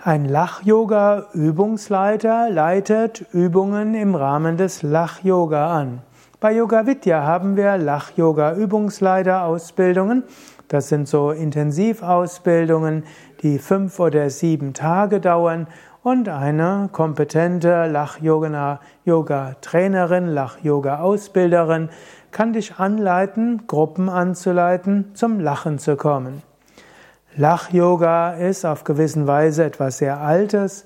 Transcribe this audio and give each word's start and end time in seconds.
Ein 0.00 0.26
Lach-Yoga-Übungsleiter 0.26 2.50
leitet 2.50 3.26
Übungen 3.32 3.94
im 3.94 4.14
Rahmen 4.14 4.56
des 4.56 4.84
Lach-Yoga 4.84 5.76
an. 5.76 6.02
Bei 6.38 6.54
Yoga 6.54 6.86
Vidya 6.86 7.24
haben 7.24 7.56
wir 7.56 7.76
Lach-Yoga-Übungsleiter-Ausbildungen. 7.76 10.22
Das 10.68 10.88
sind 10.88 11.08
so 11.08 11.32
Intensivausbildungen, 11.32 13.02
die 13.42 13.58
fünf 13.58 13.98
oder 13.98 14.30
sieben 14.30 14.72
Tage 14.72 15.18
dauern 15.18 15.66
und 16.04 16.28
eine 16.28 16.90
kompetente 16.92 17.88
Lach-Yoga-Trainerin, 17.88 20.28
Lach-Yoga-Ausbilderin 20.28 21.88
kann 22.30 22.52
dich 22.52 22.78
anleiten, 22.78 23.66
Gruppen 23.66 24.08
anzuleiten, 24.08 25.10
zum 25.14 25.40
Lachen 25.40 25.80
zu 25.80 25.96
kommen. 25.96 26.44
Lach-Yoga 27.38 28.32
ist 28.32 28.64
auf 28.64 28.82
gewissen 28.82 29.28
Weise 29.28 29.62
etwas 29.62 29.98
sehr 29.98 30.20
Altes. 30.20 30.84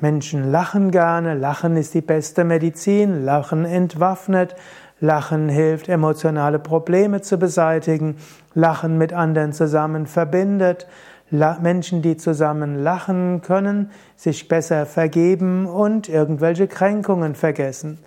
Menschen 0.00 0.50
lachen 0.50 0.90
gerne, 0.90 1.34
Lachen 1.34 1.76
ist 1.76 1.92
die 1.92 2.00
beste 2.00 2.44
Medizin, 2.44 3.26
Lachen 3.26 3.66
entwaffnet, 3.66 4.56
Lachen 5.00 5.50
hilft, 5.50 5.90
emotionale 5.90 6.58
Probleme 6.58 7.20
zu 7.20 7.36
beseitigen, 7.36 8.16
Lachen 8.54 8.96
mit 8.96 9.12
anderen 9.12 9.52
zusammen 9.52 10.06
verbindet, 10.06 10.86
Menschen, 11.30 12.00
die 12.00 12.16
zusammen 12.16 12.82
lachen 12.82 13.42
können, 13.42 13.90
sich 14.16 14.48
besser 14.48 14.86
vergeben 14.86 15.66
und 15.66 16.08
irgendwelche 16.08 16.68
Kränkungen 16.68 17.34
vergessen. 17.34 17.98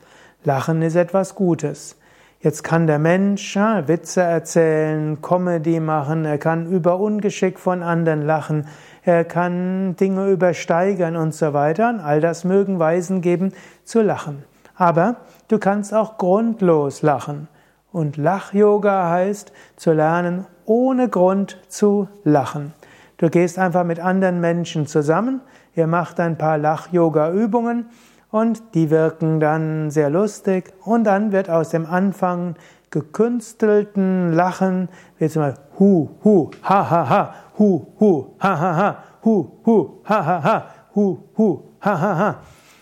Lachen 0.44 0.82
ist 0.82 0.96
etwas 0.96 1.36
Gutes. 1.36 1.98
Jetzt 2.42 2.64
kann 2.64 2.88
der 2.88 3.00
Mensch 3.00 3.58
ja, 3.58 3.90
Witze 3.90 4.22
erzählen, 4.22 5.22
Comedy 5.22 5.82
machen, 5.82 6.24
er 6.24 6.38
kann 6.38 6.68
über 6.72 6.98
Ungeschick 6.98 7.60
von 7.60 7.84
anderen 7.84 8.22
lachen, 8.22 8.66
er 9.04 9.26
kann 9.26 9.98
Dinge 9.98 10.30
übersteigern 10.30 11.18
und 11.18 11.34
so 11.34 11.52
weiter. 11.52 11.90
Und 11.90 12.00
all 12.00 12.22
das 12.22 12.46
mögen 12.46 12.80
Weisen 12.80 13.20
geben 13.20 13.52
zu 13.84 14.02
lachen. 14.02 14.46
Aber 14.76 15.18
du 15.50 15.60
kannst 15.60 15.94
auch 15.94 16.18
grundlos 16.18 17.02
lachen. 17.02 17.50
Und 17.92 18.16
Lach-Yoga 18.16 19.10
heißt 19.10 19.52
zu 19.76 19.92
lernen, 19.92 20.46
ohne 20.64 21.10
Grund 21.10 21.58
zu 21.68 22.08
lachen. 22.24 22.74
Du 23.18 23.30
gehst 23.30 23.60
einfach 23.60 23.84
mit 23.84 24.00
anderen 24.00 24.40
Menschen 24.40 24.88
zusammen, 24.88 25.42
ihr 25.76 25.88
macht 25.88 26.22
ein 26.22 26.38
paar 26.38 26.58
Lach-Yoga-Übungen 26.58 27.88
und 28.32 28.76
die 28.76 28.90
wirken 28.90 29.40
dann 29.40 29.92
sehr 29.92 30.10
lustig 30.10 30.74
und 30.84 31.04
dann 31.04 31.32
wird 31.32 31.50
aus 31.50 31.70
dem 31.70 31.86
Anfang 31.86 32.56
gekünstelten 32.92 34.34
Lachen, 34.34 34.90
wie 35.18 35.30
zum 35.30 35.44
Beispiel 35.44 35.64
hu, 35.80 36.10
hu, 36.24 36.52
ha, 36.64 36.90
ha, 36.90 37.10
ha, 37.10 37.36
hu, 37.58 37.86
hu, 38.00 38.36
ha, 38.40 38.60
ha, 38.60 38.76
ha, 38.76 39.04
hu, 39.24 39.52
hu, 39.66 39.90
ha, 40.06 40.26
ha, 40.26 40.44
ha, 40.44 40.68
hu, 40.96 41.18
hu, 41.38 41.62
ha, 41.82 42.02
ha, 42.02 42.18
ha. 42.18 42.36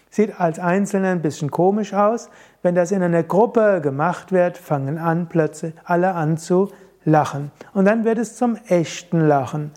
Sieht 0.09 0.39
als 0.39 0.59
Einzelner 0.59 1.09
ein 1.09 1.21
bisschen 1.21 1.51
komisch 1.51 1.93
aus. 1.93 2.29
Wenn 2.63 2.75
das 2.75 2.91
in 2.91 3.03
einer 3.03 3.23
Gruppe 3.23 3.81
gemacht 3.81 4.31
wird, 4.31 4.57
fangen 4.57 4.97
an 4.97 5.27
plötzlich 5.27 5.73
alle 5.83 6.13
an 6.13 6.37
zu 6.37 6.71
lachen. 7.03 7.51
Und 7.73 7.85
dann 7.85 8.03
wird 8.03 8.17
es 8.17 8.35
zum 8.35 8.57
echten 8.67 9.27
Lachen. 9.27 9.71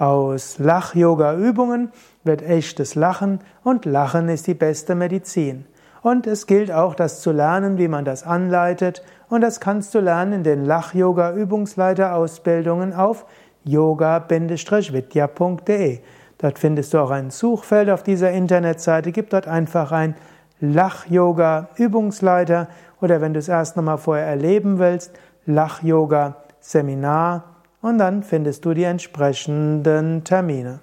Aus 0.00 0.58
Lach-Yoga-Übungen 0.58 1.92
wird 2.24 2.40
echtes 2.40 2.94
Lachen 2.94 3.40
und 3.62 3.84
Lachen 3.84 4.30
ist 4.30 4.46
die 4.46 4.54
beste 4.54 4.94
Medizin. 4.94 5.66
Und 6.00 6.26
es 6.26 6.46
gilt 6.46 6.72
auch, 6.72 6.94
das 6.94 7.20
zu 7.20 7.32
lernen, 7.32 7.76
wie 7.76 7.86
man 7.86 8.06
das 8.06 8.22
anleitet. 8.22 9.02
Und 9.28 9.42
das 9.42 9.60
kannst 9.60 9.94
du 9.94 10.00
lernen 10.00 10.32
in 10.32 10.42
den 10.42 10.64
Lach-Yoga-Übungsleiterausbildungen 10.64 12.94
auf 12.94 13.26
yoga-vidya.de. 13.64 15.98
Dort 16.38 16.58
findest 16.58 16.94
du 16.94 16.98
auch 16.98 17.10
ein 17.10 17.28
Suchfeld 17.28 17.90
auf 17.90 18.02
dieser 18.02 18.30
Internetseite. 18.30 19.12
Gib 19.12 19.28
dort 19.28 19.46
einfach 19.46 19.92
ein 19.92 20.14
Lach-Yoga-Übungsleiter 20.60 22.68
oder 23.02 23.20
wenn 23.20 23.34
du 23.34 23.38
es 23.38 23.48
erst 23.48 23.76
nochmal 23.76 23.98
vorher 23.98 24.24
erleben 24.24 24.78
willst, 24.78 25.12
Lach-Yoga-Seminar 25.44 27.49
und 27.80 27.98
dann 27.98 28.22
findest 28.22 28.64
du 28.64 28.74
die 28.74 28.84
entsprechenden 28.84 30.24
Termine. 30.24 30.80